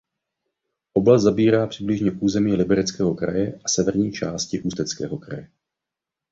Oblast 0.93 1.23
zabírá 1.23 1.67
přibližně 1.67 2.11
území 2.11 2.55
Libereckého 2.55 3.15
kraje 3.15 3.53
a 3.65 3.67
severní 3.67 4.11
části 4.11 4.61
Ústeckého 4.61 5.17
kraje. 5.17 5.51